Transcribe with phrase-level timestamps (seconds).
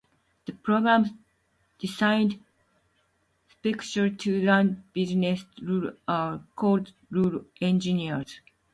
[0.47, 1.09] The programs
[1.77, 2.39] designed
[3.51, 8.39] specifically to run business rules are called rule engines.